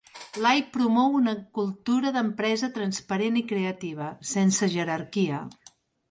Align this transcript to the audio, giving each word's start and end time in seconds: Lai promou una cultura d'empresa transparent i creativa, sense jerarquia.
Lai 0.43 0.59
promou 0.75 1.17
una 1.17 1.33
cultura 1.57 2.13
d'empresa 2.15 2.69
transparent 2.77 3.37
i 3.41 3.43
creativa, 3.51 4.07
sense 4.31 4.71
jerarquia. 4.77 5.43